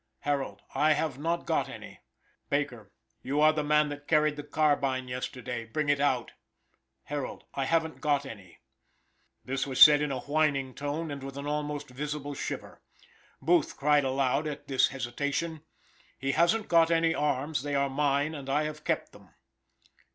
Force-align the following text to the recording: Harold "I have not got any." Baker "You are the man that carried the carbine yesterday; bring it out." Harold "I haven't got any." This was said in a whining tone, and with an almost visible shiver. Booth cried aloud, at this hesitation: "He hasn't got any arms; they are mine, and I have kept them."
Harold 0.21 0.63
"I 0.73 0.93
have 0.93 1.19
not 1.19 1.45
got 1.45 1.69
any." 1.69 1.99
Baker 2.49 2.91
"You 3.21 3.39
are 3.39 3.53
the 3.53 3.63
man 3.63 3.89
that 3.89 4.07
carried 4.07 4.35
the 4.35 4.41
carbine 4.41 5.07
yesterday; 5.07 5.63
bring 5.63 5.89
it 5.89 5.99
out." 5.99 6.31
Harold 7.03 7.43
"I 7.53 7.65
haven't 7.65 8.01
got 8.01 8.25
any." 8.25 8.57
This 9.45 9.67
was 9.67 9.79
said 9.79 10.01
in 10.01 10.11
a 10.11 10.19
whining 10.21 10.73
tone, 10.73 11.11
and 11.11 11.21
with 11.21 11.37
an 11.37 11.45
almost 11.45 11.87
visible 11.89 12.33
shiver. 12.33 12.81
Booth 13.43 13.77
cried 13.77 14.03
aloud, 14.03 14.47
at 14.47 14.67
this 14.67 14.87
hesitation: 14.87 15.61
"He 16.17 16.31
hasn't 16.31 16.67
got 16.67 16.89
any 16.89 17.13
arms; 17.13 17.61
they 17.61 17.75
are 17.75 17.87
mine, 17.87 18.33
and 18.33 18.49
I 18.49 18.63
have 18.63 18.83
kept 18.83 19.11
them." 19.11 19.35